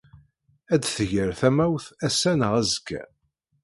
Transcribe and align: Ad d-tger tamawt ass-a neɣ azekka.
Ad 0.73 0.79
d-tger 0.81 1.29
tamawt 1.39 1.85
ass-a 2.07 2.33
neɣ 2.39 2.51
azekka. 2.61 3.01